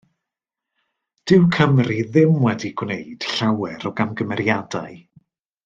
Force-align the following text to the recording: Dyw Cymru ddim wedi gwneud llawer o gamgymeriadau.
Dyw 1.31 1.45
Cymru 1.57 1.97
ddim 2.15 2.33
wedi 2.47 2.71
gwneud 2.83 3.29
llawer 3.35 3.87
o 3.91 3.93
gamgymeriadau. 4.01 5.01